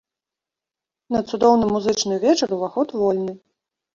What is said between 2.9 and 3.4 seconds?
вольны!